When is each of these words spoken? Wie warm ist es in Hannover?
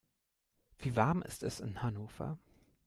Wie 0.79 0.95
warm 0.95 1.21
ist 1.21 1.43
es 1.43 1.59
in 1.59 1.83
Hannover? 1.83 2.39